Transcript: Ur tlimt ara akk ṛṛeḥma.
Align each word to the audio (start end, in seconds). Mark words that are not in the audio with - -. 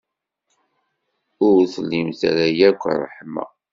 Ur 1.47 1.59
tlimt 1.73 2.21
ara 2.29 2.45
akk 2.67 2.81
ṛṛeḥma. 2.95 3.45